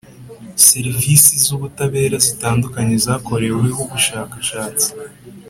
Serivisi 0.67 1.33
z 1.45 1.47
ubutabera 1.55 2.15
zitandukanye 2.27 2.95
zakoreweho 3.05 3.79
ubushakashatsi 3.85 4.87